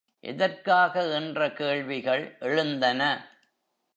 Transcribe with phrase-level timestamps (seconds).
[0.23, 3.01] எதற்காக என்ற கேள்விகள் எழுந்தன.